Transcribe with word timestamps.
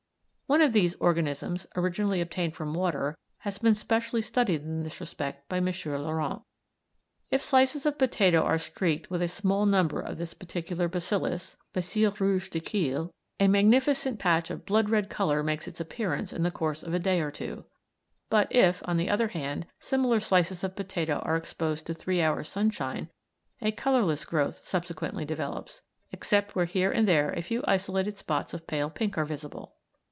One 0.47 0.61
of 0.61 0.73
these 0.73 0.95
organisms 0.95 1.65
originally 1.77 2.19
obtained 2.19 2.57
from 2.57 2.73
water 2.73 3.15
has 3.37 3.57
been 3.59 3.73
specially 3.73 4.21
studied 4.21 4.61
in 4.63 4.83
this 4.83 4.99
respect 4.99 5.47
by 5.47 5.59
M. 5.59 5.69
Laurent. 5.85 6.41
If 7.29 7.41
slices 7.41 7.85
of 7.85 7.97
potato 7.97 8.41
are 8.41 8.59
streaked 8.59 9.09
with 9.09 9.21
a 9.21 9.29
small 9.29 9.65
number 9.65 10.01
of 10.01 10.17
this 10.17 10.33
particular 10.33 10.89
bacillus 10.89 11.55
(bacille 11.73 12.19
rouge 12.19 12.49
de 12.49 12.59
Kiel) 12.59 13.13
a 13.39 13.47
magnificent 13.47 14.19
patch 14.19 14.49
of 14.49 14.65
blood 14.65 14.89
red 14.89 15.09
colour 15.09 15.41
makes 15.41 15.69
its 15.69 15.79
appearance 15.79 16.33
in 16.33 16.43
the 16.43 16.51
course 16.51 16.83
of 16.83 16.93
a 16.93 16.99
day 16.99 17.21
or 17.21 17.31
two, 17.31 17.63
but 18.29 18.53
if, 18.53 18.81
on 18.83 18.97
the 18.97 19.09
other 19.09 19.29
hand, 19.29 19.65
similar 19.79 20.19
slices 20.19 20.65
of 20.65 20.75
potato 20.75 21.19
are 21.23 21.37
exposed 21.37 21.87
to 21.87 21.93
three 21.93 22.21
hours' 22.21 22.49
sunshine, 22.49 23.09
a 23.61 23.71
colourless 23.71 24.25
growth 24.25 24.55
subsequently 24.67 25.23
develops, 25.23 25.81
except 26.11 26.57
where 26.57 26.65
here 26.65 26.91
and 26.91 27.07
there 27.07 27.31
a 27.31 27.41
few 27.41 27.63
isolated 27.69 28.17
spots 28.17 28.53
of 28.53 28.67
pale 28.67 28.89
pink 28.89 29.17
are 29.17 29.23
visible. 29.23 29.75